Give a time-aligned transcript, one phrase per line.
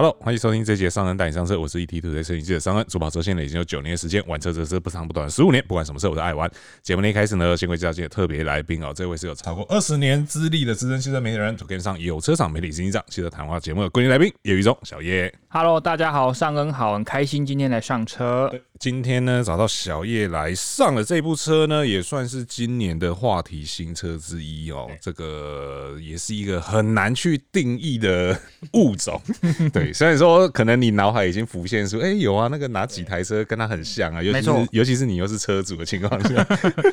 [0.00, 2.86] Hello，欢迎收听这节上恩带你上车，我是 ET2 的摄影记者上恩。
[2.88, 6.50] 主跑车线呢已经有九年的时间，玩车则是不长不短十五年，不管什么车我都爱玩。
[6.80, 15.30] 节目的一开始呢，先会介绍今天特别来宾哦，这位是有超过二十年资历的资深汽车媒体人，跟上有车厂媒体执行长，汽车谈话节目的固定来宾叶宇中小叶。
[15.48, 18.50] Hello，大家好，上恩好，很开心今天来上车。
[18.80, 24.90] 今天呢找到小叶来上了这部车呢，也算是今年的话题新车之一哦。
[25.02, 28.34] 这个也是一个很难去定义的
[28.72, 29.20] 物种。
[29.70, 34.22] 对，虽然说可能你脑海已经浮现出，哎、欸，有啊，那个哪几台车跟它很像啊？
[34.22, 36.46] 尤其是尤其是你又是车主的情况下，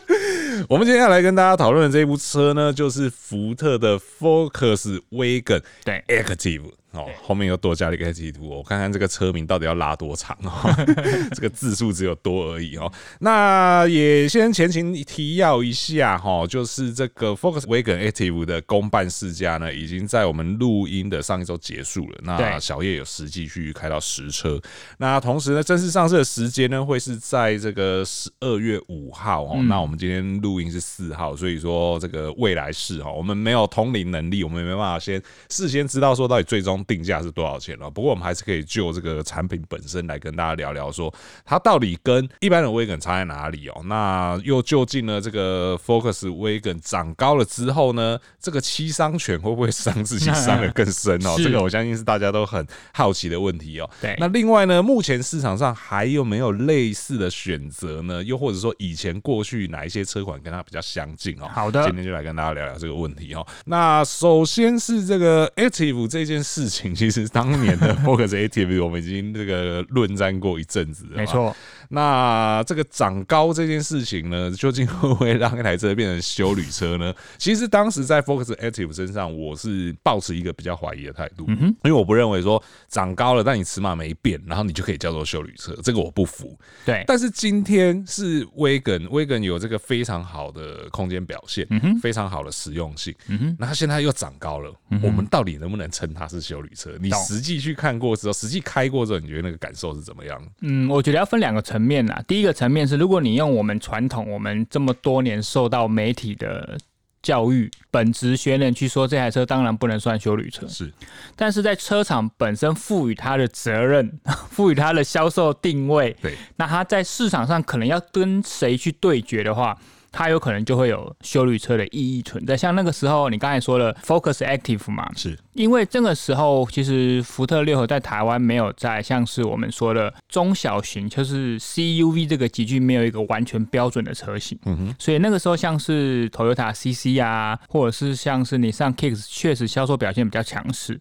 [0.67, 6.63] 我们今天要来跟大家讨论的这部车呢，就是福特的 Focus Wagon 对 Active。
[6.91, 10.73] 哦，后面又多加了一个 Active，我看看这个车名到底要拉多长哦，
[11.35, 12.91] 这个字数只有多而已哦。
[13.19, 22.17] 那也先前情提要一下哈，就是这个 Volkswagen Active 的公办试驾呢，已经在我们录音的上一周结束了。
[22.23, 24.59] 那小叶有实际去开到实车，
[24.97, 29.59] 那同时呢，正式上市的时间呢，会是在这个十二月五号哦。
[29.67, 36.76] 那我们今天录音是四号，所以说这个未来式哈，我们没有通灵能力，我们也没办法先事先知道说到底最终。
[36.85, 37.89] 定价是多少钱了？
[37.89, 41.13] 不过我们还是可以就这个产品本身来跟大家聊聊，说
[41.45, 43.81] 它到底跟一般的 Wagon 差在哪里哦？
[43.85, 45.19] 那又究竟呢？
[45.19, 51.35] 这个 Focus Wagon 长高了之后呢，这个七伤拳会不会伤自己 伤的更深哦？
[51.37, 53.89] 这个我相信是大家都很好奇的问题哦。
[54.01, 54.15] 对。
[54.19, 58.23] 那另外呢，目前市场上还有没有类似的选择呢？
[58.23, 61.47] 又或者说以前过去哪一些车款跟它比较相近哦？
[61.53, 63.45] 好的，今天就来跟大家聊聊这个问题哦。
[63.65, 66.93] 那首先是这个 Active 这件事情。
[66.93, 71.55] 其实当年的 Focus Active 我们已经这个论战过一阵子了，没错。
[71.89, 77.13] 那这个长高这件事情呢，究竟会不会让一台车变成修旅车呢？
[77.37, 86.57] 其实当时在 Focus Active 身上，我是抱持一个比较怀疑的态度，嗯哼，因为我不认为说长高了，但你尺码没变，然后你就可以叫做修旅车，这个我不服。
[86.85, 96.91] 对，但是今天是 Wagon，Wagon 有这个非常好的空间表现，嗯哼，非常好的实用性，嗯哼，那它现在又长高了，我们到底能不能称它是休旅车？
[96.99, 100.39] 你实际去看过之后，实际开过之后，你觉得那个感受是怎么样？
[100.61, 101.77] 嗯，我觉得要分两个层。
[101.87, 106.77] 面啊，第一个层面是，如果你用我们传统，我们这么多年受到媒体的
[107.21, 110.91] 教育，本职学人去说这台车当然不能算修旅车，是。
[111.35, 114.19] 但是在车厂本身赋予它的责任，
[114.49, 119.77] 赋予它的销售定位，对，那它在市场上可能要跟谁去对决的话。
[120.17, 125.37] 它有可能就会有修旅车的意义存在，像那个时候你刚才说了 Focus Active 嘛，是。
[125.53, 140.99] 因为这个时候其实福特六合在台湾没有在像是我们说的中小型，就是 CUV 这个级距没有一个完全标准的车型，嗯哼，所以那个时候像是 Toyota CC 啊，或者是像是你上 Kicks 确实销售表现比较强势，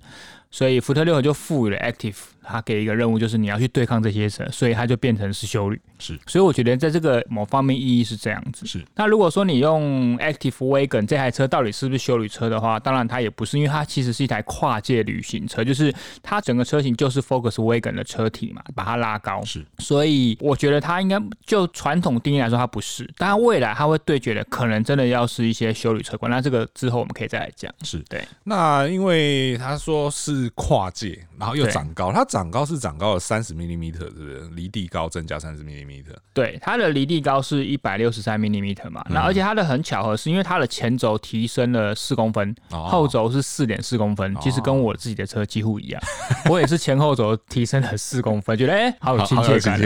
[0.56, 2.16] 所以福特六合就赋予了 Active。
[2.48, 5.80] 他给一个任务，就是你要去对抗这些车，所以它就变成是修旅。
[5.98, 8.64] 是，所以我觉得在这个某方面意义是这样子。
[8.64, 19.44] 是，那如果说你用 Active Wagon 这台车到底是不是修旅车的话，当然它也不是，因为它其实是一台跨界旅行车，就是它整个车型就是 Focus Wagon 的车体嘛，把它拉高。
[19.44, 23.12] 是，所以我觉得它应该就传统定义来说，它不是。
[23.18, 26.30] 当然未来它会对决的，可能真的要是一些修旅车款。
[26.30, 27.74] 那这个之后我们可以再来讲。
[27.82, 28.22] 是对。
[28.44, 32.24] 那因为他说是跨界，然后又长高，它。
[32.36, 34.50] 长高是长高了三十 m m 是不是？
[34.54, 35.90] 离地高增加三十 m m
[36.34, 39.02] 对，它的离地高是一百六十三 m m 嘛。
[39.08, 46.02] 那、嗯、而且它的很巧合，是因为它的前轴提升了四公分，哦、后轴是四点四公分，哦、其实跟我自己的车几乎一样。
[46.44, 49.78] 哦、 我也是前后轴提升了四公分，觉得哎、欸，好有亲切感。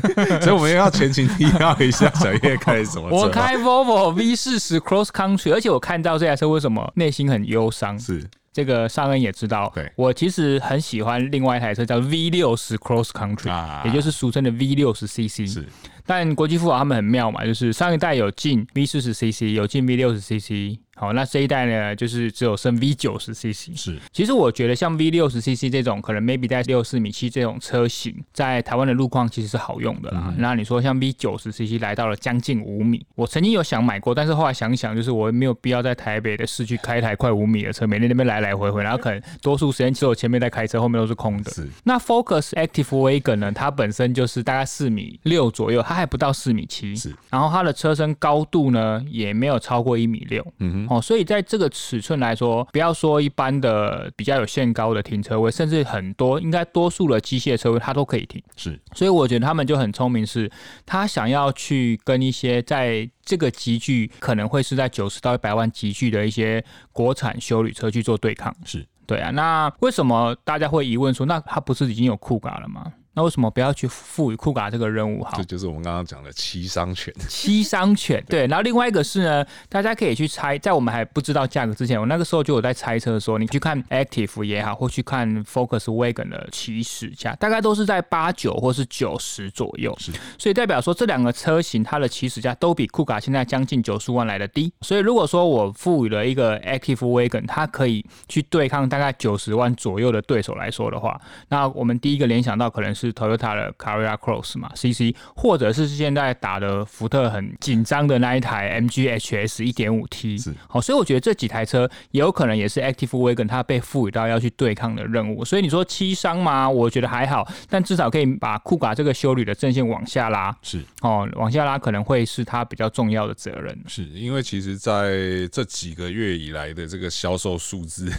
[0.40, 3.16] 所以我们要前情提要一下，小叶开什么车？
[3.16, 7.98] 我开 Volvo V 四十 Cross Country，而且我看到这台车为什么内心很忧伤？
[7.98, 8.24] 是。
[8.58, 9.88] 这个尚恩也知道，对。
[9.94, 15.46] 我其实很喜欢另外一台车叫 V 六十 Cross Country，啊，也就是俗称的 V 六十 CC。
[15.46, 15.64] 是，
[16.08, 20.78] 但国际富豪他们很妙嘛，就是上一代有进 V 四十 CC，有进 V 六十 CC。
[20.96, 23.70] 好，那这一代呢，就是只有升 V 九十 CC。
[23.76, 30.24] 是，其实我觉得像 V 六十 CC 这种，可能 maybe 在六四米七这种车型，在台湾的路况其实是好用的啦。
[30.26, 41.50] 嗯、那你说像 V 九十 CC 来到了将近五米，我曾经有想买过，但是后来想想，就是我没有必要在台北的市区开一台快五米的车，每天那边来来回回，然后可能多数时间只有前面在开车，后面都是空的。
[41.52, 41.68] 是。
[41.84, 46.96] 那 Focus Active Wagon 呢，它本身就是大概四米六左右，它还不到四米七。
[46.96, 47.14] 是。
[47.30, 50.44] 然后它的车身高度呢，也没有超过一米六。
[50.58, 50.96] 嗯哼。
[50.96, 58.42] 哦，所以在这个尺寸来说，不要说一般的比较有限高的停车位，甚至很多应该多数的机械车位它都可以停。
[58.56, 60.50] 是，所以我觉得他们就很聪明，是
[60.86, 68.54] 他想要去跟一些在这个集聚可能会是在九十到一百万集聚的一些国产修旅车去做对抗。
[68.64, 68.86] 是。
[69.06, 72.92] 对啊，那为什么大家会疑问说，那它不是已经有酷咖了吗？
[73.18, 75.24] 那为什么不要去赋予酷卡这个任务？
[75.24, 77.12] 哈，这就是我们刚刚讲的七伤犬。
[77.28, 78.46] 七伤犬，对。
[78.46, 89.92] 然后另外一个是呢，大家可以去猜，在我们还不知道价格之前，我那个时候就有在猜测说，你去看 Active 也好，或去看 Focus Wagon 的起始价，大概都是在八九或是九十左右。
[89.98, 90.12] 是。
[90.38, 94.72] 所以代表说这两个车型它的起始价都比酷卡现在将近九十万来的低。
[94.82, 103.07] 所以如果说我赋予了一个 Active Wagon，它可以去对抗大概九十万左右的对手来说的话，那我们第一个联想到可能是。
[103.12, 115.44] Toyota 的 Carrera Cross 嘛，CC，或者是现在打的福特很紧张的那一台 MG HS 一点五 T，是好，所以我觉得这几台车也有可能也是 Active Wagon 它被赋予到要去对抗的任务。
[115.44, 116.68] 所以你说七伤吗？
[116.68, 123.78] 我觉得还好，但至少可以把库卡这个修旅的阵线往下拉，是哦，往下拉可能会是它比较重要的责任。
[123.86, 125.12] 是因为其实在
[125.50, 128.12] 这几个月以来的这个销售数字，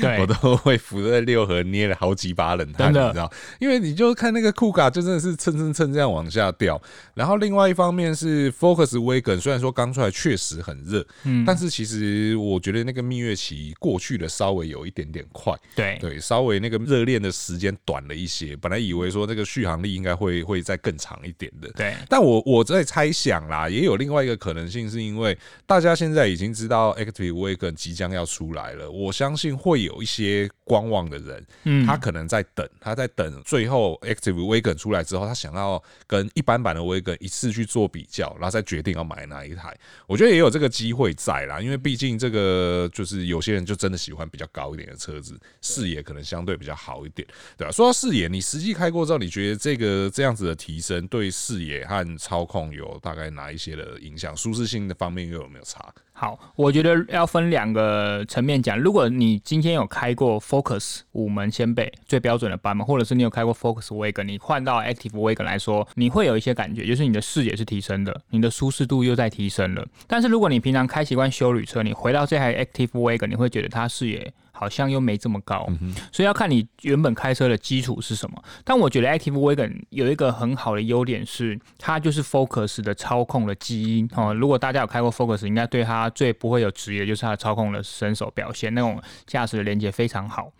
[0.00, 3.32] 对 我都会福特六合捏了好几把冷汗，你知道？
[3.58, 4.35] 因为你就看。
[4.36, 6.80] 那个酷咖就真的是蹭蹭蹭这样往下掉，
[7.14, 15.96] 然后另外一方面是 Focus Wagon，虽然说刚出来确实很热，嗯，但是其实我觉得那个蜜月期过去的稍微有一点点快，对。
[15.98, 39.76] 对，稍微那个热恋的时间短了一些，本来以为说那个续航力应该会会再更长一点的，对，但我我在猜想啦，也有另外一个可能性，是因为大家现在已经知道 Active Wagon 即将要出来了，我相信会有一些观望的人，嗯，他可能在等，他在等最后 Active Wagon 出来之后，他想要跟一般版的威根一次去做比较，然后再决定要买哪一台。
[40.06, 47.26] 我觉得也有这个机会在啦，因为毕竟这个就是有些人就真的喜欢比较高一点的车子，视野可能相对比较好一点，
[47.56, 47.72] 对吧？
[47.72, 54.36] 说到视野，你实际开过之后，你觉得这个这样子的提升对视野和操控有大概哪一些的影响？
[54.36, 55.92] 舒适性的方面又有没有差？
[56.18, 58.80] 好，我觉得要分两个层面讲。
[58.80, 69.86] 如果你今天有开过 Focus 五门掀背最标准的版本，或者是你有开过 Focus Wagon，你换到 Active Wagon 来说，你会有一些感觉，就是你的视野是提升的，你的舒适度又在提升了。
[70.06, 74.32] 但是如果你平常开习惯修旅车，你回到这台 Active Wagon，你会觉得它视野。
[74.58, 75.68] 好像又没这么高，
[76.10, 78.42] 所以要看你原本开车的基础是什么。
[78.64, 84.32] 但我觉得 Active Wagon 有一个很好的优点是，它就是 Focus 的操控的基因哦。
[84.32, 90.50] 如果大家有开过 Focus，应该对它最不会有质疑的就是它的操控的身手表现，那种驾驶的连接非常好。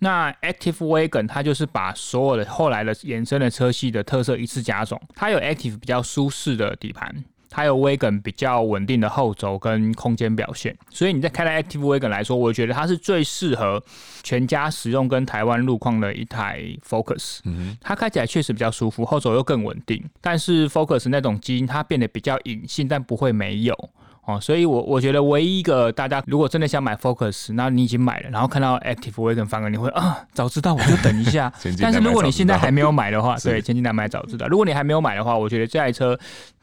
[0.00, 7.24] 那 Active Wagon 它就是把所有的后来的衍生的车系的特色一次加总，它有 Active 比较舒适的底盘。
[7.50, 13.82] 它有 Wagon 比较稳定的后轴跟空间表现，所以你在开了 Active Wagon 来说，我觉得它是最适合
[14.22, 17.40] 全家使用跟台湾路况的一台 Focus。
[17.44, 20.02] 嗯，它开起来确实比较舒服，后轴又更稳定。
[20.20, 23.74] 但是 Focus 那种基因它变得比较隐性，但不会没有
[24.26, 24.38] 哦。
[24.40, 31.50] 所以我我觉得唯一一个大家如果真的想买 Focus，那你已经买了，然后看到 Active Wagon 反而你会啊，早知道我就等一下。
[31.80, 34.46] 但是如果你现在还没有买的话， 对，前进难买早知道。
[34.48, 36.18] 如果你还没有买的话，我觉得这台车。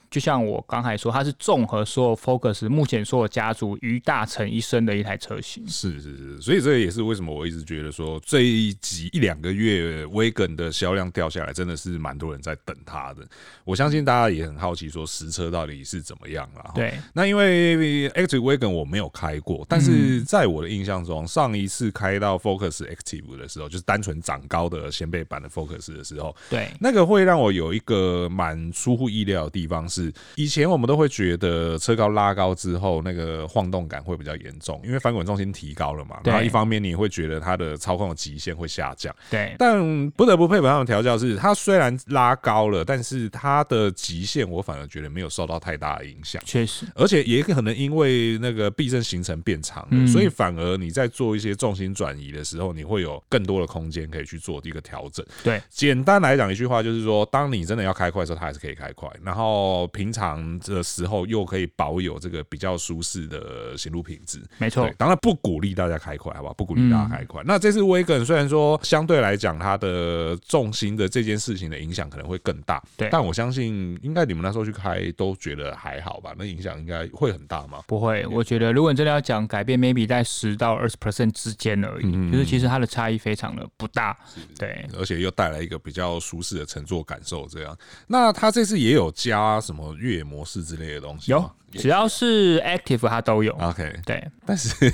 [0.10, 5.68] 就像我刚才说，它是综合所有 Focus 目前所有家族于大成一身的一台车型。
[5.68, 13.26] 是是是，所以这也是为什么我一直觉得说这一集一两个月 Wagon 的销量掉下来，真的是蛮多人在等它的。
[13.64, 16.72] 我相信大家也很好奇说实车到底是怎么样了。
[16.76, 30.14] 对，那因为 Active Wagon 我没有开过，但是在我的印象中，上一次开到 Focus Active 的时候，就是单纯长高的掀背版的 Focus 的时候，对，那个会让我有一个蛮出乎意料的地方是。
[30.36, 36.20] 以前我们都会觉得车高拉高之后，那个晃动感会比较严重，因为翻滚重心提高了嘛。
[36.24, 39.16] 然后一方面你会觉得它的操控的极限会下降。
[39.30, 39.56] 对。
[39.58, 46.42] 但不得不佩服他们调教是，它虽然拉高了，但是它的极限我反而觉得没有受到太大的影响。
[46.46, 46.86] 确实。
[46.96, 55.26] 而且也可能因为那个避震行程变长了，所以反而你在做一些重心转移的时候，你会有更多的空间可以去做一个调整。
[55.44, 55.62] 对。
[55.70, 59.10] 简单来讲一句话就是说，当你真的要开快的时候，它还是可以开快。
[59.24, 59.85] 然后。
[59.88, 64.90] 平常的时候又可以保有这个比较舒适的行路品质，没错。
[64.98, 66.54] 当然不鼓励大家开快，好不好？
[66.54, 67.42] 不鼓励大家开快。
[67.44, 73.10] 嗯、那这次 Wagon 虽然说相对来讲它的重心的这件事情的影响可能会更大，对。
[73.12, 76.34] 但我相信应该你们那时候去开都觉得还好吧？
[76.38, 77.80] 那影响应该会很大吗？
[77.88, 84.18] 不会，我觉得如果你真的要讲改变，maybe 在十到二十 percent 之间而已，嗯、就是其实它的差异非常的不大，
[84.58, 84.86] 对。
[84.98, 87.78] 而且又带来一个比较舒适的乘坐感受，这样。
[88.08, 89.75] 那它这次也有加什么？
[89.76, 91.32] 什么越野模式之类的东西？
[91.32, 93.54] 有，只要是 Active 它都有。
[93.54, 94.92] OK，对，但是，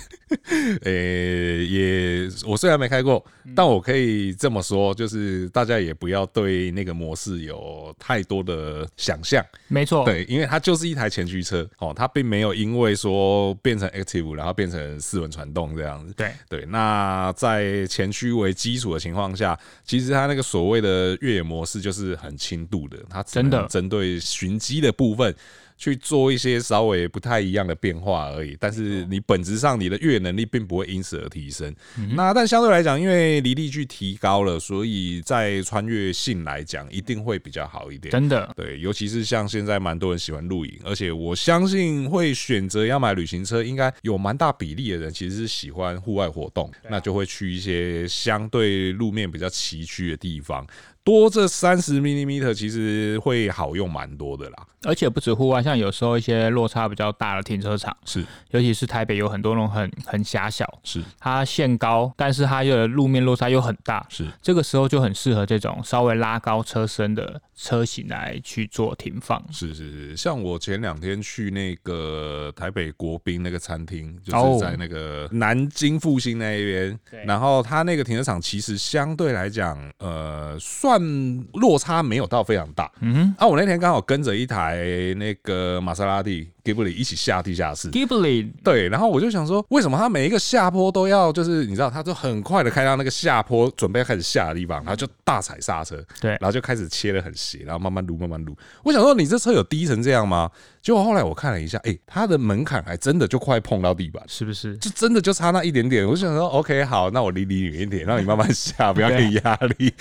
[0.82, 3.24] 呃、欸，也我虽然没开过，
[3.56, 9.44] 但我可以这么说，就是大家也不要对那个模式有太多的想象。
[9.68, 16.14] 没错，对，因为它就是一台前驱车哦，它并没有因为说变成 Active 然后变成四轮传动这样子。
[16.14, 25.36] 对对，那在前驱为基础的情况下，其实它那个所谓的越野模式就是很轻度的，它真的针对循迹的部分。
[25.82, 31.76] 去做一些稍微不太一样的变化而已，但是你本质上你的越野能力并不会因此而提升。
[31.98, 38.12] 嗯、那但相对来讲，因为离地距提高了，所以在穿越性来讲一定会比较好一点。
[38.12, 50.64] 真的，对，尤其是像现在蛮多人喜欢露营，而且我相信会选择要买旅行车，应该有蛮大比例的人其实是喜欢户外活动，那就会去一些相对路面比较崎岖的地方。
[51.04, 80.91] 多这三十 mm 其实会好用蛮多的啦，而且不止户外，像有时候一些落差比较大的停车场，是，尤其是台北有很多那种很很狭小，是，它限高，但是它的路面落差又很大，是，这个时候就很适合这种稍微拉高车身的车型来去做停放，是是是，像我前两天去那个台北国宾那个餐厅，就是在那个南京复兴那一边，然后它那个停车场其实相对来讲，呃，算。
[80.92, 84.78] 算落差没有到非常大，嗯哼，啊，我那天刚好跟着一台
[85.18, 86.50] 那个玛莎拉蒂。
[86.64, 98.56] Ghibli 一起下地下室，Ghibli 对，然后我就想说，为什么他每一个下坡都要，就是你知道，他就很快的开到那个下坡，准备要开始下的地方，然后就大踩刹车，对，然后就开始切的很斜，然后慢慢撸，慢慢撸。
[98.84, 100.52] 我想说，你这车有低成这样吗？
[100.82, 104.78] 结果后来我看了一下，哎、欸，它的门槛还真的就快碰到地板，是不是？
[104.78, 106.06] 就真的就差那一点点。
[106.06, 109.92] 我就想说，OK，好，那我离你远一点，让你慢慢下， 不要给你压力。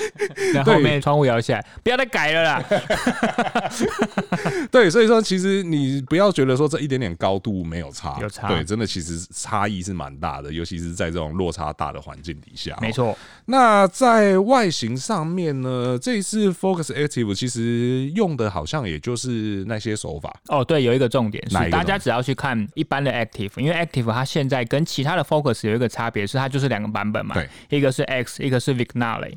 [0.52, 2.64] 然后 后面窗户摇下来，不要再改了啦。
[4.70, 7.30] 对，所以说其实你不要觉得说这一点点高。
[7.30, 12.76] 高度没有差，有差，对，真的其实差异是蛮大的，尤其是在这种落差大的环境底下。
[12.80, 20.34] 没错，那在外形上面呢，这一次 Focus Active 其实用的好像也就是那些手法。
[20.48, 29.34] 哦，对，有一个重点是，大家只要去看一般的 Active，因为 Active 它现在跟其他的 Focus 有一个差别，是它就是两个版本嘛，对，一个是 X，一个是 Vignale。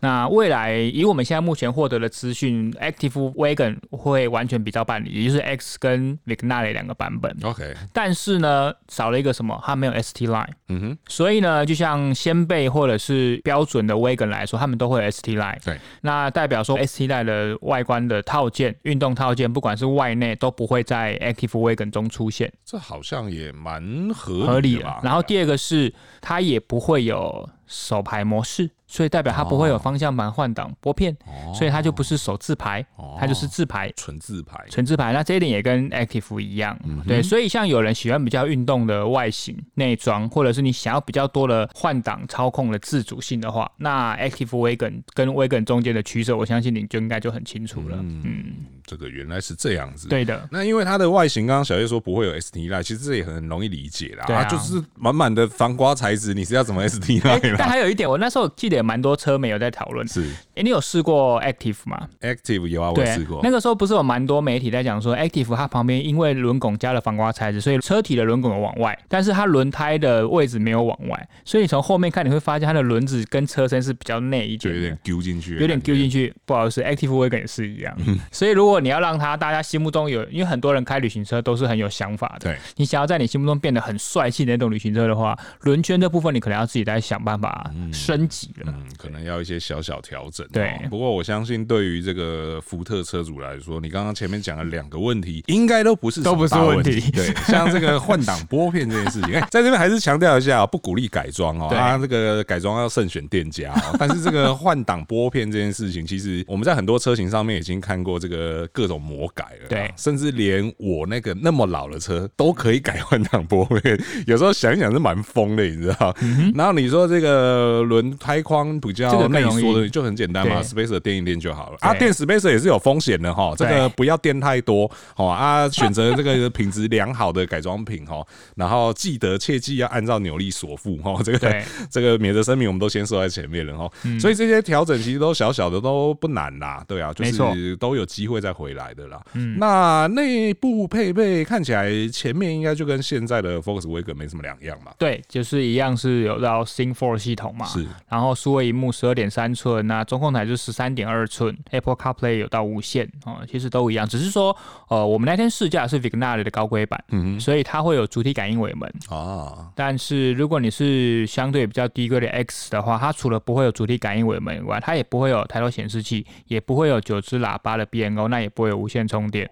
[0.00, 7.36] 那未来以我们现在目前获得的资讯，Active Wagon 会完全比照办理，也就是 X 跟 Vignale 两个版本。
[7.42, 9.60] OK，但是呢，少了一个什么？
[9.64, 10.52] 它没有 ST Line。
[10.68, 10.98] 嗯哼。
[11.08, 15.58] 所以呢，就像先辈或者是标准的 Wagon 来说，他们都会有 ST Line。
[15.64, 15.78] 对。
[16.02, 22.52] 那代表说 ST Line 的外观的套件、运动套件，不管是外内都不会在 Active Wagon 中出现。
[22.64, 23.82] 这好像也蛮
[24.14, 24.46] 合理的。
[24.46, 24.96] 合理的。
[25.02, 28.70] 然后第二个是，它也不会有手排模式。
[28.90, 31.14] 所以代表它不会有方向盘换挡拨片，
[31.54, 32.84] 所以它就不是手自排，
[33.20, 35.12] 它就是自排，纯自排，纯自排。
[35.12, 36.76] 那这一点也跟 Active 一样，
[37.06, 37.22] 对。
[37.22, 47.98] 所以像有人喜欢比较运动的外形内装，或者是你想要比较多的换挡操控的自主性的话，那 Active Wagon 跟 Wagon 中间的取舍，我相信你就应该就很清楚了。
[48.00, 48.54] 嗯，
[48.86, 50.08] 这个原来是这样子。
[50.08, 50.48] 对的。
[50.50, 54.24] 那因为它的外形，刚刚小叶说不会有 ST Line，其实这也很容易理解啦。
[54.34, 57.54] 啊，就是满满的防刮材质，你是要怎么 ST Line？
[57.58, 58.77] 但还有一点，我那时候记得。
[58.78, 60.22] 也蛮多车媒有在讨论，是，
[60.54, 63.40] 哎，你有试过 Active 吗？Active 有啊，我试过。
[63.42, 76.32] 那个时候不是有蛮多媒体在讲说，Active 它旁边因为轮拱加了防刮材质，所以车体的轮拱有往外，但是它轮胎的位置没有往外，所以你从后面看你会发现它的轮子跟车身是比较内一点，就有点丢进去，有点丢进去。
[76.44, 77.96] 不好意思，Active Wagon 也是一样。
[78.30, 89.38] 所以如果你要让它大家心目中有，因为很多人开旅行车都是很有想法的，对，你想要在你心目中变得很帅气的那种旅行车的话，轮圈这部分你可能要自己再想办法升级了，嗯，可能要。
[89.38, 90.76] 一些小小调整，对。
[90.90, 97.08] 不过我相信，对于这个福特车主来说，你刚刚前面讲了两个问题，应该都不是都不是问题。
[97.12, 101.68] 对，像这个换挡拨片这件事情，哎，在这边还是强调一下，不鼓励改装哦。
[101.68, 103.94] 啊，这个改装要慎选店家哦。
[103.96, 109.68] 但是这个换挡拨片这件事情，其实我们在很多车型上面已经看过这个各种魔改了。
[109.68, 113.96] 对，甚至连我那个那么老的车都可以改换挡拨片，
[114.26, 116.12] 有时候想一想是蛮疯的，你知道？
[116.56, 119.28] 然后你说这个轮胎框比较。
[119.28, 121.92] 内缩的就很简单嘛，Spacer 垫一垫就好了啊。
[121.92, 125.68] 垫 Spacer 也是有风险的哈，这个不要垫太多哦啊。
[125.68, 131.20] 选择这个品质良好的改装品哈，然后记得切记要按照扭力锁付哈。
[131.22, 133.90] 这个 这个免责声明我们都先说在前面了哈。
[134.18, 139.20] 所以这些调整其实都小小的都不难啦，对啊，就是都有机会再回来的啦。
[139.58, 144.92] 那内部配备看起来前面应该就跟现在的 Volkswagen 没什么两样嘛。
[144.98, 154.56] 对，就是一样是有到 SYNC 4系统嘛，是，然后数位萤幕十二点三寸，那中控台是十三点二寸，Apple CarPlay 有到无线啊，其实都一样，只是说
[154.88, 159.70] 呃，我们那天试驾是 Vignale 的高规版，嗯哼，所以它会有主体感应尾门啊。
[159.74, 169.50] 但是如果你是相对比较低规的 X 的话，它除了不会有主体感应尾门以外，它也不会有抬头显示器，也不会有九只喇叭的 BNO，那也不会有无线充电。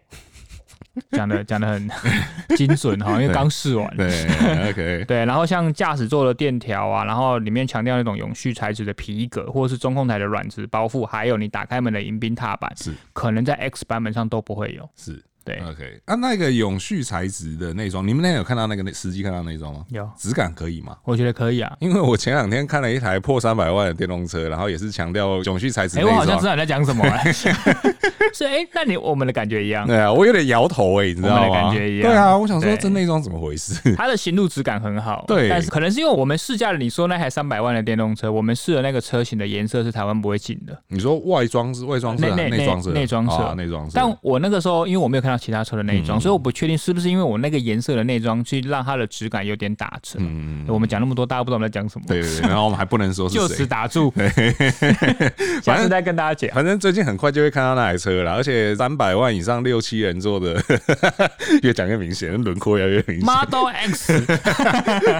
[1.12, 1.88] 讲的讲的很
[2.56, 3.96] 精准哈，因为刚试完。
[3.96, 4.08] 对，
[4.70, 5.04] OK。
[5.06, 14.88] 对，然后像驾驶座的电条啊，然后里面强调那种永续材质的皮革，或者是中控台的软质包覆，还有你打开门的迎宾踏板，是可能在 X 版本上都不会有。
[14.96, 15.22] 是。
[15.46, 19.84] 对，OK，啊，那个永续材质的内装，你们那天有看到那个那实际看到内装吗？
[19.90, 20.96] 有，质感可以吗？
[21.04, 25.98] 我觉得可以啊，因为我前两天看了一台破三百万的电动车，然后也是强调永续材质。
[25.98, 29.86] 哎、欸，我好像知道你在讲什么、 欸，是哎、欸，那你我们的感觉一样？
[29.86, 31.36] 对啊，我有点摇头哎、欸，你知道吗？
[31.36, 32.10] 我们的感觉一样。
[32.10, 33.80] 对啊，我想说这内装怎么回事？
[33.94, 40.76] 它的行路质感很好，对，但是可能是因为我们试驾了你说那台三百万的电动车，我们试的那个车型的颜色是台湾不会进的。
[40.88, 43.92] 你说外装是外装色，内内装色，内装色，内装色。
[43.94, 46.20] 但我那个时候因为我没有看到其他车的内装。
[46.20, 50.18] 所以我不确定是不是因为我那个颜色的内装去让它的质感有点打折。
[50.20, 52.04] 嗯，我们讲那么多，大家不知道我们在讲什么。
[52.08, 54.12] 对对对，然后我们还不能说是就此打住。
[55.62, 56.54] 反正再跟大家讲。
[56.54, 60.62] 反正最近很快就会看到那台车了，而且三百万以上六七人坐的，
[61.62, 63.26] 越讲越明显，轮廓越来越明显。
[63.26, 64.20] Model X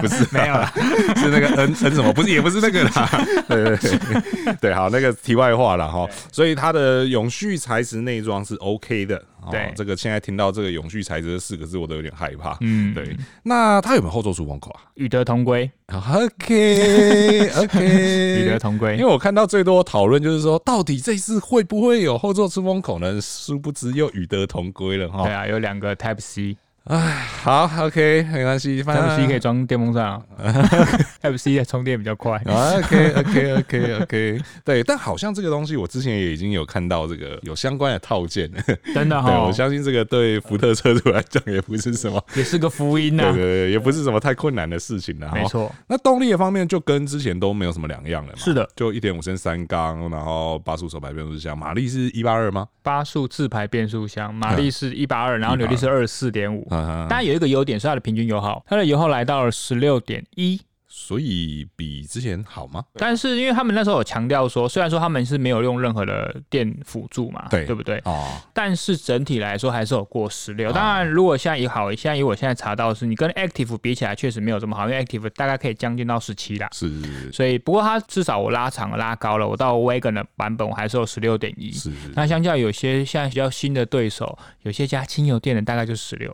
[0.01, 0.71] 不是没有啦，
[1.17, 2.13] 是那个 N N 什么？
[2.13, 3.09] 不是，也不是那个啦。
[3.47, 6.07] 对对对对，好，那个题外话了哈。
[6.31, 9.21] 所以它的永续材质内装是 OK 的。
[9.49, 12.57] 对、哦，这个现在听到这个“永续材质”这四个字，我都有点害怕。
[12.61, 13.15] 嗯，对。
[13.43, 14.81] 那它有没有后座出风口啊？
[14.95, 15.69] 与德同归。
[15.87, 18.97] OK OK，与德同归。
[18.97, 23.19] 因为我看到最多讨论就是说，到底这次会不会有后座出风口呢？
[23.21, 25.23] 殊不知又与德同归了哈。
[25.23, 26.57] 对啊，有两个 Type C。
[26.87, 30.21] 哎，好，OK，没关系，Type C 可以装电风扇，
[31.21, 32.41] Type C 的充电比较快。
[32.45, 38.49] OK，OK，OK，OK， 对，但好像这个东西我之前也已经有看到这个有相关的套件，
[38.93, 45.69] 真的哈，我相信这个对福特车主来讲也不是什么， 也是个福音呐，对对对，也不是什么太困难的事情了，没错。
[45.87, 52.65] 那动力的方面就跟之前都没有什么两样了嘛，是的，就一点五升三缸，然后八速手排变速箱，马力是一八二吗？
[52.81, 56.65] 八速自排变速箱，马力是一八二，然后扭力是二十四点五。
[57.09, 60.59] 当然有一个优点是它的平均油耗，它的油耗来到了十六点一。
[60.89, 62.83] 所以比之前好吗？
[62.93, 68.01] 但是因为他们那时候有强调说，虽然说他们是没有用任何的电辅助嘛，对对不对？
[68.05, 68.25] 哦。
[68.53, 70.71] 但是整体来说还是有过十六。
[70.71, 76.69] 当然，如果现在也好，现在以我现在查到的是，你跟 Active 比起来确实没有这么好，因为 Active 大概可以将近到十七啦。
[76.71, 76.89] 是。
[77.33, 81.69] 所以不过它至少我拉长了拉高了，我到 Wagon 的版本我还是有十六点一。
[81.73, 81.91] 是。
[82.15, 86.33] 那相较有些现在比较新的对手，有些加轻油电的大概就是十六。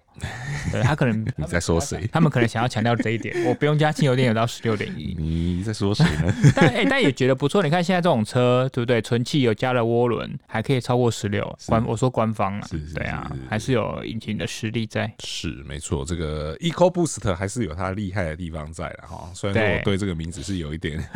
[0.72, 2.08] 对，他可能 你在说谁？
[2.14, 4.43] 他们可能想要强调这一点，我不用加轻油电有到。
[4.46, 6.34] 十六点一，你在说谁呢？
[6.56, 7.64] 但哎、欸，但也觉得不错。
[7.64, 9.02] 你看现在这种车，对不对？
[9.02, 11.44] 纯汽油加了涡轮，还可以超过十六。
[11.68, 15.12] 官我说官方啊，是是是是对啊，还是有引擎的实力在。
[15.24, 19.30] 是没错，这个 EcoBoost 还是有它厉害的地方在的哈。
[19.34, 21.04] 虽然说我对这个名字是有一点，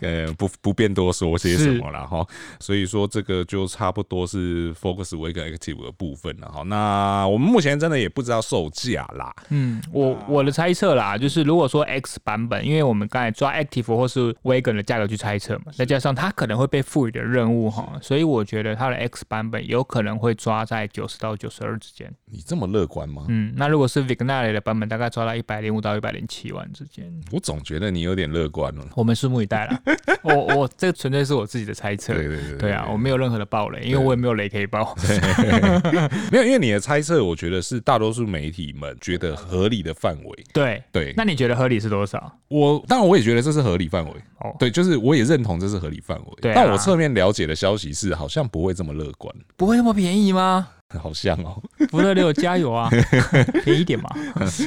[0.00, 2.26] 呃，不不便多说些什么了哈。
[2.60, 6.62] 所以说这个就差不多是 Volkswagen Active 的部分了哈。
[6.62, 9.34] 那我们目前真的也不知道售价啦。
[9.50, 11.42] 嗯，我我的猜测啦，就是。
[11.42, 22.12] 如果说 X 版本，因为我们刚才抓 Active 或是 Wagon 的价格去猜测嘛，再加上它可能会被赋予的任务哈，所以我觉得它的 X 版本有可能会抓在九十到九十二之间。
[22.30, 23.24] 你这么乐观吗？
[23.28, 27.10] 嗯，那如果是 Vignale 的版本，大概抓到一百零五到一百零七万之间。
[27.30, 28.84] 我总觉得你有点乐观了。
[28.94, 29.82] 我们拭目以待了。
[30.22, 32.12] 我我这个纯粹是我自己的猜测。
[32.12, 32.58] 对对对，对。
[32.58, 34.94] 对啊，我没有任何的爆雷，因为我也没有雷可以爆。
[36.30, 40.44] 没有，因为你的猜测，我觉得是大多数媒体们觉得合理的范围。
[40.52, 42.32] 对对，那你觉得合理是多少？
[42.46, 44.12] 我当然我也觉得这是合理范围。
[44.38, 46.24] 哦，对，就是我也认同这是合理范围。
[46.40, 49.34] 对，但我侧面了解的消息是，好像不会这么乐观。
[49.56, 50.68] 不会那么便宜吗？
[50.96, 52.88] 好像哦，福特六加油啊，
[53.62, 54.08] 便宜一点嘛。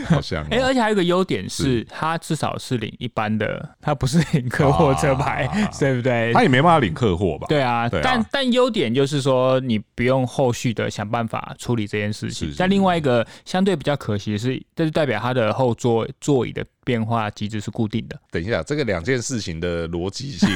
[0.06, 6.32] 好像哎、欸，而且还有一个优点是，它至少是领一般的，它不是领客货车牌，啊、 对不对？
[6.34, 7.48] 它也没办法领客货吧？
[7.50, 12.54] 对啊，但但优点就是说，你不用后续的想办法处理这件事情。
[12.58, 16.66] 但另外一个相对比较可惜的是，这就代表它的后座座椅的。
[16.84, 18.20] 变化机制是固定的。
[18.30, 20.50] 等一下，这个两件事情的逻辑性，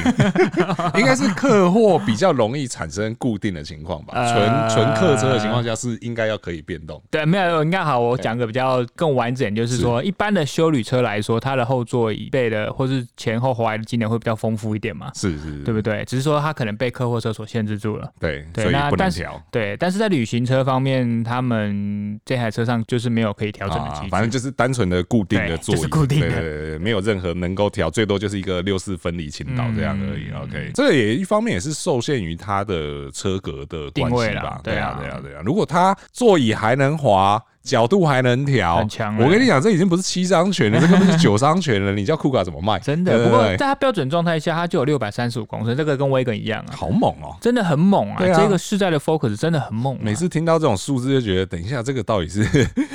[0.96, 4.14] 应该是客货比较容易产生固定的情况吧？
[4.32, 7.02] 纯纯客车的情况下是应该要可以变动。
[7.10, 8.00] 对，没有，应该好。
[8.00, 15.12] 我讲个比较更完整，就是说，一般的修旅车来说，它的后座椅背的或是前后滑的机能会比较丰富一点嘛？
[15.16, 16.04] 是是，对不对？
[16.06, 18.12] 只是说它可能被客货车所限制住了。
[18.20, 26.15] 对对，那但是对，但是在旅行车方面，他们这台车上就是没有可以调整的机制，反正就是单纯的固定的座椅，就是固定。
[26.16, 30.30] 定的，对对对，没有任何能够调，最多就是一个六四分离倾倒这样而已。
[30.34, 34.60] 嗯、OK，这个也一方面也是受限于它的车格的关系吧。
[34.64, 35.42] 对啊，对啊，对啊。
[35.46, 37.42] 如果它座椅还能滑。
[37.66, 39.18] 角度还能调，很强。
[39.18, 41.92] 我跟你讲，这已经不是七伤拳了， 这根本是九伤拳了。
[41.92, 42.80] 你叫库卡怎么卖？
[42.80, 43.26] 真的。
[43.26, 46.72] 不过在它标准状态下，它就有六百三十五公升，这个跟威根一样啊。
[46.76, 48.18] 好猛哦，真的很猛啊！
[48.20, 49.98] 这个世代的 Focus 真的很猛。
[50.00, 52.42] 每次听到这种数字，就觉得等一下，这个到底是，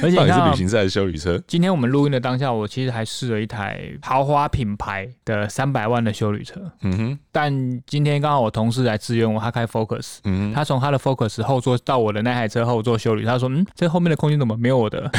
[0.02, 1.42] 而且 到底是旅行车还是休旅车？
[1.48, 6.60] 今天我们录音的当下，我其实还试了一台豪华品牌的三百万的休旅车。
[6.82, 7.18] 嗯哼。
[7.32, 7.52] 但
[7.86, 15.10] 今天刚好我同事来支援我，他开 Focus，嗯，他从他的 Focus 后座到我的那台车后座修理，他说：“嗯，这后面的空间怎么没有我的？”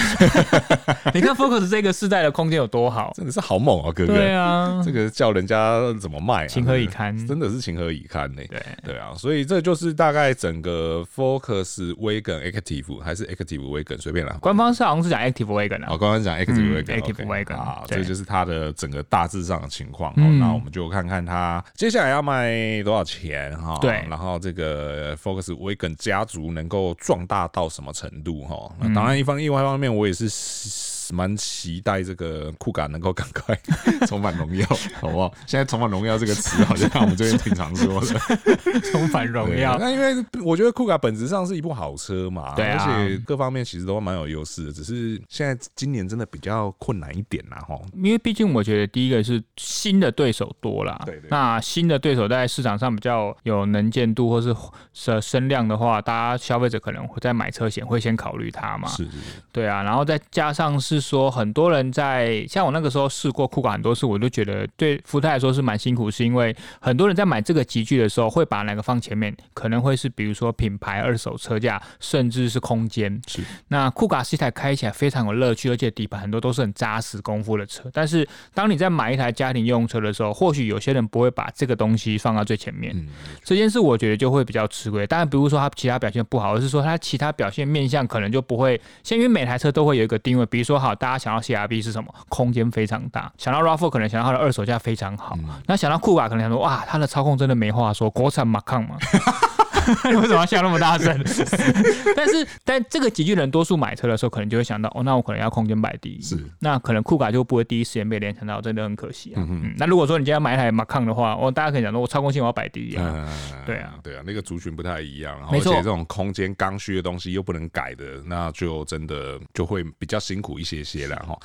[1.13, 4.13] 你看 Focus 这个世代的空间有多好，真的是好猛啊，哥哥！
[4.13, 6.47] 对啊，这个叫人家怎么卖啊？
[6.47, 7.15] 情何以堪？
[7.27, 8.41] 真的是情何以堪呢？
[8.49, 14.37] 对对啊，所以这就是大概整个 Focus Wagon Active 还是 Active Wagon 随便啦。
[14.41, 20.13] 官方是好像是讲 Active Wagon 啊，哦，官方讲 Active Wagon，Active Wagon 啊，这就是它的整个大致上的情况。
[20.15, 23.77] 那我们就看看它接下来要卖多少钱哈？
[23.81, 28.71] 对，然后这个 Focus Wagon 家族能够壮大到什么程度哈？
[28.79, 30.90] 那当然一方另外一方面我也是。
[31.11, 33.57] 蛮期待这个酷卡能够赶快
[34.07, 34.65] 重返荣耀，
[34.99, 35.33] 好不好？
[35.45, 39.77] 现在重返荣耀这个词好像我们这边挺常说的， 重返荣耀。
[39.77, 47.77] 那因为我觉得酷卡本质上是一部好车嘛，对啊，而且各方面其实都蛮有优势的，只是现在今年真的比较困难一点啦，哈。
[47.93, 54.55] 因为毕竟我觉得第一个是新的对手多啦，对，对，那新的对手在市场上比较有能见度或是
[54.93, 59.17] 声声量的话，大家消费者可能会在买车前会先考虑它嘛，是，是，是，
[59.51, 61.00] 对啊，然后再加上是。
[61.01, 73.19] 说很多人在像我那个时候试过酷卡很多次，我都觉得对福特来说是蛮辛苦，是因为很多人在买这个集具的时候会把哪个放前面，可能会是比如说品牌、二手车价，甚至是空间。
[73.27, 77.89] 是那酷卡是一台开起来非常有乐趣，而且底盘很多都是很扎实功夫的车。
[77.91, 82.93] 但是当你在买一台家庭用车的时候，或许有些人不会把这个东西放到最前面。
[82.95, 83.07] 嗯，
[83.43, 85.07] 这件事我觉得就会比较吃亏。
[85.07, 88.79] 当然，比如说它其他表现不好，而是说它其他表现面向可能就不会。
[89.03, 90.93] 先因为每台车都会有一个定位，比如说好。
[90.95, 92.13] 大家想到 CRB 是什么？
[92.27, 93.31] 空间非常大。
[93.37, 95.35] 想到 RAV4 可能想到它的二手价非常好。
[95.37, 98.97] 嗯、那想到酷卡可能想说，哇，它的操控真的没话说，国产马抗嘛。
[100.09, 101.17] 你 为什么要笑那么大声？
[102.15, 106.21] 但是，但这个集聚人多数买车的时候，可能就会想到，哦，那我可能要空间摆第一。
[106.21, 109.37] 是，那可能酷卡就不会第一时间被联想到，真的很可惜啊。
[109.37, 113.13] 嗯嗯，那如果说你今天买一台马抗的话，哦，大家可以讲说，我操控性我要摆第一啊。
[113.15, 121.37] 嗯、对啊，对啊，那个族群不太一样，而且这种空间刚需的东西又不能改的，那就真的就会比较辛苦一些些了哈。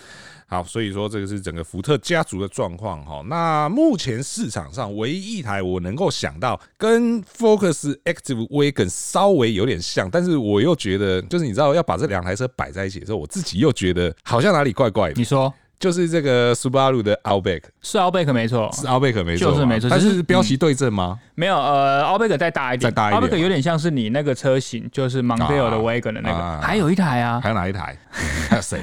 [0.48, 3.20] 好，所以说这个是整个福特家族的状况哈。
[3.26, 15.14] 那目前市场上唯一一台我能够想到跟 Focus Active Wagon 稍微有点像，但是我又觉得，就是你知道要把这两台车摆在一起的时候，我自己又觉得好像哪里怪怪的。
[15.16, 15.52] 你说？
[15.78, 19.90] 就是这个 Subaru 的 Outback，是 Outback 没错，是 Outback 没错，就是没错。
[19.90, 21.18] 但是标旗对称吗？
[21.34, 23.22] 没有，呃，Outback 再大一点，再大一点。
[23.22, 26.60] Outback 有点像是你那个车型，就是 Mondeo 的 Wagon 的那个。
[26.60, 27.96] 还有一台啊，还有哪一台？
[28.48, 28.80] 还有谁？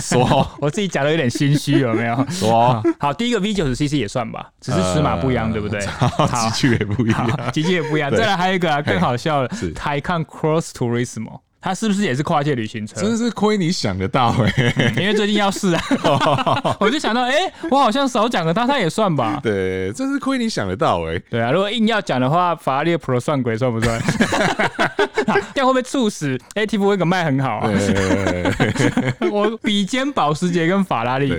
[0.00, 2.26] 说， 我自己讲的有点心虚，有没有？
[2.30, 5.80] 说，好，第一个 V 九十 CC 也算吧，只是尺码不一样，对不对？
[5.80, 8.10] 级距也不一样，机距也不一样。
[8.10, 11.40] 再来还有一个啊，更好笑的，Taycan Cross Turismo。
[11.62, 13.00] 它是不是也是跨界旅行车？
[13.00, 14.94] 真是亏你想得到哎、欸！
[15.00, 15.80] 因为最近要试啊，
[16.80, 19.38] 我就想到，哎、欸，我好像少讲了他，他也算吧？
[19.40, 21.22] 对，真是亏你想得到哎、欸！
[21.30, 24.02] 对啊，如果硬要讲的话，法拉利 Pro 算鬼算不算？
[25.54, 27.70] 这样会不会促使 Active Wagon 卖很好啊？
[29.30, 31.32] 我比肩保时捷跟法拉利，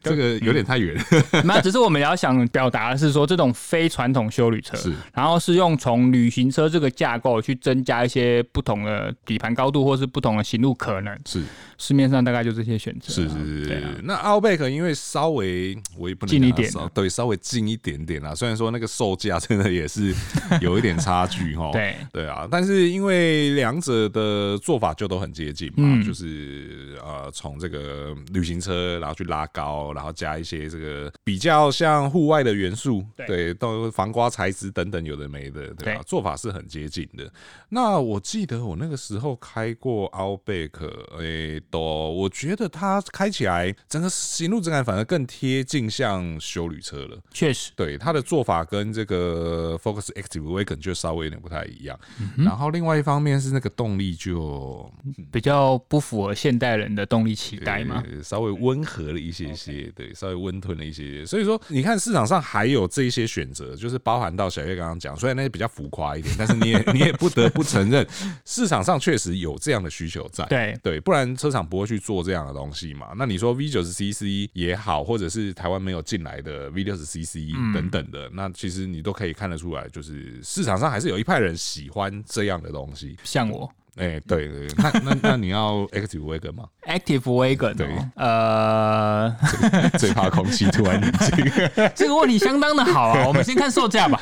[0.00, 0.96] 这个有点太远。
[1.42, 9.07] 那只是我们要想表达的是说，这种非传统修旅车，是然后是用从旅行车这个架构去增加一些不同的。
[9.24, 11.42] 底盘高度或是不同的行路可能是
[11.78, 13.12] 市面上大概就这些选择。
[13.12, 18.34] 是是是，那 Outback 因为稍微我也不能近一点，对，稍微近一点点啦。
[18.34, 20.14] 虽然说那个售价真的也是
[20.60, 21.70] 有一点差距哈。
[21.72, 36.02] 对对啊，但是因为两者的做法就都很接近嘛，就是呃从这个旅行车然后去拉高，然后加一些这个比较像户外的元素，对，都防刮材质等等有的没的，对吧？
[36.04, 37.30] 做法是很接近的。
[37.68, 38.97] 那我记得我那个。
[38.98, 40.72] 时候开过 Outback，
[41.18, 47.16] 哎，都我觉得它开起来整个行路质感反而更贴近像修旅车了。
[47.32, 51.98] 确实，对它的做法跟这个 Focus Active Wagon 就稍微有点不太一样。
[52.18, 54.92] 嗯、然后另外一方面是那个动力就
[55.30, 61.24] 比较不符合现代人的动力期待嘛，稍微温和了一些些，对，稍微温吞了一些些。
[61.24, 68.04] 所以说，你看市场上还有这一些选择，就是包含到小月刚刚讲，虽然那些比较浮夸一点，但是你也 你也不得不承认
[68.44, 68.82] 市场。
[68.88, 73.08] 上确实有这样的需求在，对对，不然车厂不会去做这样的东西嘛。
[73.16, 83.70] 那你说 V 九十 CC 也好，或者是台湾没有进来的 V 六十 CC 等等的，嗯、那其实你都可以看得出来，就是市场上还是有一派人喜欢这样的东西，像我。
[83.98, 89.34] 哎、欸，对对，那那那你要 Active Wagon 吗？Active Wagon，对，呃，
[89.98, 91.52] 最怕空气突然宁静。
[91.94, 94.20] 这个问题相当的好啊，我们先看售价吧。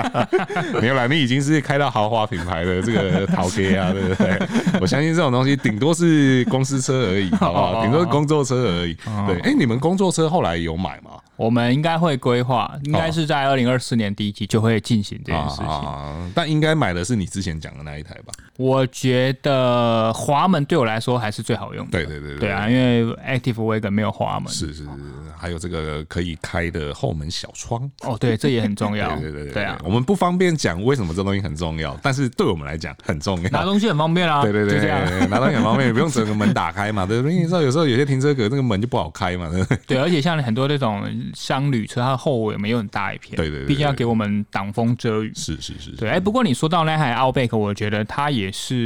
[0.80, 4.40] 没有啦，你已经是开到豪华品牌的这个陶哥啊，对不对？
[4.80, 7.82] 我相信这种东西顶多是公司车而已，好不好？
[7.82, 8.94] 顶多是工作车而已。
[9.26, 11.10] 对，哎、欸，你们工作车后来有买吗？
[11.36, 15.66] 我们应该会规划，应该是在二零二四年第一季就会进行这件事情。
[15.66, 18.32] 啊，但应该买的是你之前讲的那一台吧？
[18.56, 21.98] 我觉得滑门对我来说还是最好用的。
[21.98, 24.52] 对对对对，对啊，因为 Active Wagon 没有滑门。
[24.52, 24.88] 是是是，
[25.36, 27.90] 还有这个可以开的后门小窗。
[28.02, 29.10] 哦，对，这也很重要。
[29.18, 33.50] 对对对对啊，我们不方便讲为什么这东西很重要，但是对我们来讲很重要。
[33.50, 34.42] 拿东西很方便啊。
[34.42, 37.04] 对对对，拿东西很方便，不用整个门打开嘛。
[37.04, 37.34] 对 不对？
[37.34, 39.50] 你知道有时候有些停车格那个门就不好开嘛。
[39.50, 41.02] 对 对，而且像很多那种
[41.34, 42.04] 商旅车。
[42.04, 45.32] 它的后尾没有很大一片，对对对，毕竟要给我们挡风遮雨。
[45.34, 46.10] 是是是，对。
[46.10, 48.83] 哎，不过你说到那台奥贝克，我觉得它也是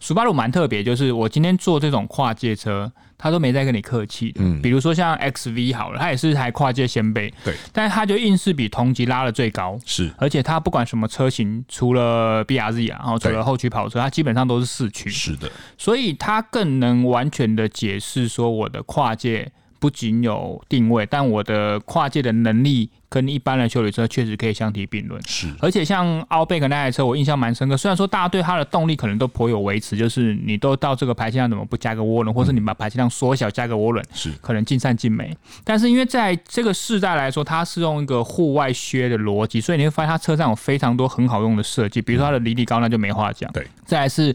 [0.00, 4.40] 苏巴鲁蛮特别，就是我今天坐这种跨界车，他都没在跟你客气的。
[4.42, 10.10] 嗯，比如说像 XV 好了，它也是台跨界先辈，对，但是它就硬是比同级拉的最高，是。
[10.18, 15.50] 而且它不管什么车型，除了 BRZ 啊，然后除了后驱跑车，它基本上都是四驱，是的。
[15.76, 19.52] 所以它更能完全的解释说我的跨界。
[19.78, 25.20] 不仅有定位，但我的跨界的能力跟一般的修理车确实可以相提并论。
[25.26, 27.76] 是，而且像奥贝克那台车，我印象蛮深刻。
[27.76, 35.36] 虽然说大家对它的动力可能都颇有维持，就是你都到这个排气量怎么不加个涡轮，或是你把排气量缩小加个涡轮，是可能尽善尽美。
[35.64, 43.50] 但是因为在这个世代来说，它是用一个户外靴的逻辑，所以你会发现它车上有非常多很好用的设计，比如说它的离地高，那就没话讲。
[43.52, 44.34] 对，再来是。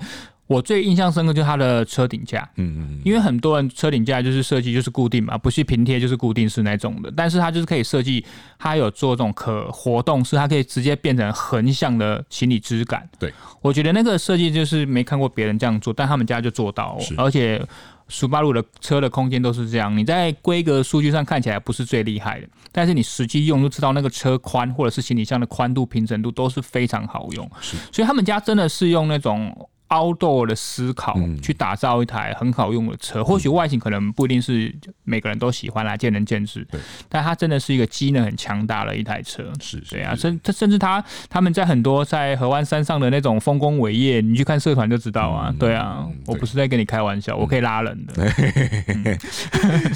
[0.52, 8.26] 我最印象深刻就是它的车顶架，嗯嗯，因为很多人车顶架就是设计就是固定嘛，不是平贴就是固定式那种的，但是它就是可以设计，
[8.60, 13.08] 它有做这种可活动式，它可以直接变成横向的行李支杆。
[13.18, 17.66] 对，我觉得那个设计就是没看过别人这样做，但他们家就做到，而且
[18.10, 29.56] 苏巴鲁的车的空间都是这样，你在规格数据上看起来不是最厉害的，但是你实际用就知道那个车宽或者是行李箱的宽度、平整度都是非常好用，是，所以他们家真的是用那种。
[29.92, 34.74] Outdoor 的思考去打造一台很好用的车，嗯、或许外形可能不一定是
[35.04, 36.66] 每个人都喜欢啦，见仁见智。
[36.72, 39.44] 对，但它真的是一个机能很强大的一台车。
[39.60, 45.50] 是，是，对啊，甚它甚至他他们在很多在河湾山上的那种丰功伟业，你去看社团就知道啊。
[45.50, 48.14] 嗯、对啊，对我不是在跟你开玩笑，我可以拉人的。
[48.88, 49.04] 嗯、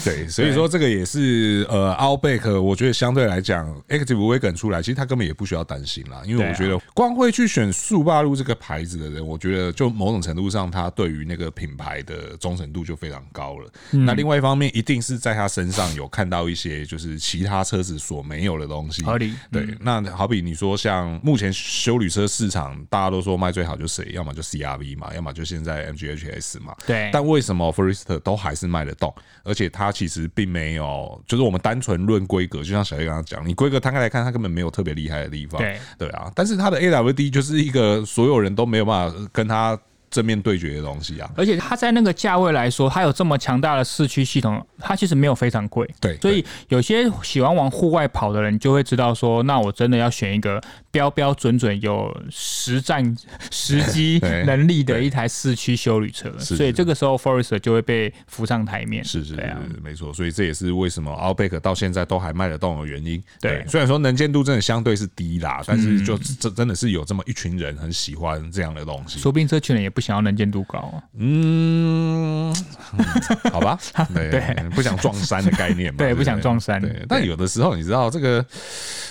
[0.03, 9.84] 对，所以说这个也是呃，Outback，我觉得相对来讲，Active Wagon 出来，其实他根本也不需要担心啦，因为我觉得光会去选速霸路这个牌子的人，我觉得就。
[9.89, 13.71] 某种程度上，他对于那个品牌的忠诚度就非常高了。
[13.91, 19.03] 嗯、那另外一方面，一定是在他身上有看到一些就是其他车子所没有的东西。
[19.03, 19.33] 合理。
[19.51, 26.75] 对，嗯、那好比你说，像目前修旅车市场，大家都说卖最好就是谁，要么就 CRV 嘛，要么就现在 MGHS 嘛。
[26.85, 27.09] 对。
[27.11, 29.13] 但为什么 Forester 都还是卖得动？
[29.43, 35.61] 而且它其实并没有，就是我们单纯论规格，就像小叶刚刚讲，你规格摊开来看，它根本没有特别厉害的地方。
[35.61, 35.79] 对。
[35.97, 39.74] 对啊，但是它的 AWD 就是一个所有人都没有办法跟它。
[40.15, 45.85] 正面对决的东西啊，而且它在那个价位来说，它有这么强大的四驱系统，它其实没有非常贵。
[45.99, 53.03] 对，所以有些喜欢往户外跑的人就会知道说，那我真的要选一个标标准准有实战
[53.51, 56.31] 实机 能力的一台四驱修旅车。
[56.39, 59.03] 所以这个时候，Forester 就会被浮上台面。
[59.03, 60.13] 是是是，没错。
[60.13, 63.21] 所以这也是为什么 Outback 到现在都还卖得动的原因。
[63.41, 69.19] 对，虽然说能见度真的相对是低啦，但是就真真的是有这么一群人很喜欢这样的东西。
[69.19, 70.04] 说不定这群人也不。
[70.05, 72.55] 想要能见度高啊，嗯，
[73.51, 73.79] 好吧，
[74.13, 76.79] 对，对不想撞山的概念嘛， 对，不想撞山。
[76.79, 78.45] 对，但有的时候你知道，这个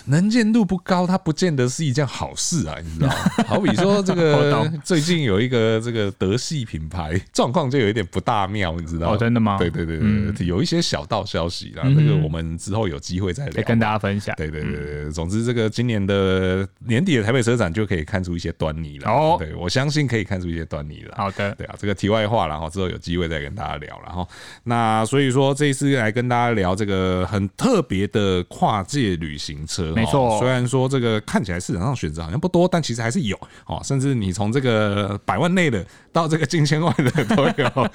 [0.04, 3.14] 能见度不高，它不见得是一件好事啊，你知道吗？
[3.44, 9.14] 好比说，这个最近有一个这个德系品牌状况就有一点不大妙，你知道吗？
[9.14, 9.59] 哦，真的吗？
[9.59, 14.33] 对对对对，有一些小道消息啦，那个我们之后有机会再跟大家分享。
[14.37, 19.11] 对对对对，总之这个今年的年底的台北车展就可以看出一些端倪了。
[19.11, 21.04] 哦，对，我相信可以看出一些端倪。
[21.16, 24.26] 好的，对啊，这个题外话，然后之后有机会再跟大家聊，然后
[24.64, 35.84] 那所以说这一次来跟大家聊这个很特别的跨界旅行车，没错，虽然说这个看起来市场上选择好像不多，但其实还是有哦，甚至你从这个百万内的
[36.14, 37.90] 到这个近千万的都有，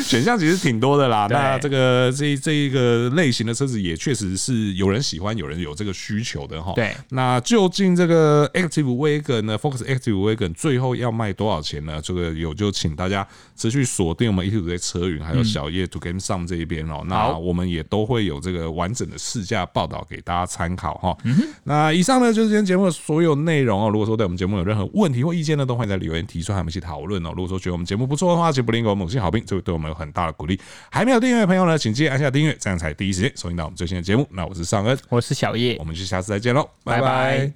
[0.00, 1.26] 选项其实挺多的啦。
[1.28, 6.72] 那这个这这一个类型的车子也确实是有人喜欢，有人有这个需求的哈。
[6.76, 11.98] 对，那究竟这个 Active Wagon 呢，Focus Active Wagon 最后后要卖多少钱呢？
[12.02, 13.26] 这个有就请大家
[13.56, 17.02] 持续锁定我们 ET 车云还有小叶 To Game 上这一边哦。
[17.06, 21.16] 那我们也都会有这个完整的试驾报道给大家参考哈。
[21.62, 23.88] 那以上呢就是今天节目的所有内容哦。
[23.88, 27.30] 如果说对我们节目有任何问题或意见呢，都欢迎在留言提出，和我们一起讨论哦。
[27.30, 30.60] 如果说觉得我们节目不错的话，请不吝给我们五星好评，这会对我们有很大的鼓励。
[30.90, 34.26] 还没有订阅的朋友呢，请记得按下订阅，这样才第一时间收听到我们最新的节目。
[34.32, 37.54] 那我是尚恩，我是小叶，我们就下次再见喽，拜拜。